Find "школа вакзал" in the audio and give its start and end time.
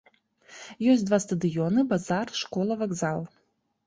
2.39-3.21